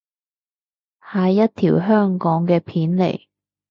[0.99, 3.27] 係一條香港嘅片嚟